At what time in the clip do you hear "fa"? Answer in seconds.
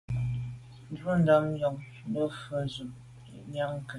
2.41-2.57